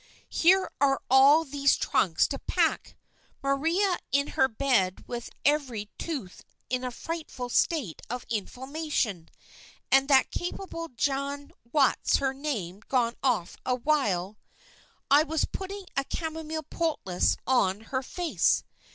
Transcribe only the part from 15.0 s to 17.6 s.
I was putting a chamomile poultice